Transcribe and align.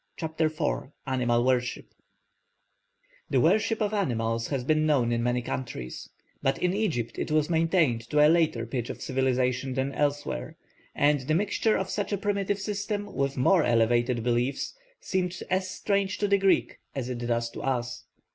CHAPTER 0.17 0.45
IV 0.47 0.93
ANIMAL 1.05 1.43
WORSHIP 1.45 1.93
The 3.29 3.39
worship 3.39 3.81
of 3.81 3.93
animals 3.93 4.47
has 4.47 4.63
been 4.63 4.87
known 4.87 5.11
in 5.11 5.21
many 5.21 5.43
countries; 5.43 6.09
but 6.41 6.57
in 6.57 6.73
Egypt 6.73 7.19
it 7.19 7.29
was 7.29 7.51
maintained 7.51 8.09
to 8.09 8.25
a 8.27 8.27
later 8.27 8.65
pitch 8.65 8.89
of 8.89 8.99
civilisation 8.99 9.75
than 9.75 9.93
elsewhere, 9.93 10.57
and 10.95 11.19
the 11.19 11.35
mixture 11.35 11.77
of 11.77 11.91
such 11.91 12.11
a 12.11 12.17
primitive 12.17 12.59
system 12.59 13.13
with 13.13 13.37
more 13.37 13.63
elevated 13.63 14.23
beliefs 14.23 14.73
seemed 14.99 15.37
as 15.51 15.69
strange 15.69 16.17
to 16.17 16.27
the 16.27 16.39
Greek 16.39 16.79
as 16.95 17.07
it 17.07 17.19
does 17.19 17.51
to 17.51 17.61
us. 17.61 18.05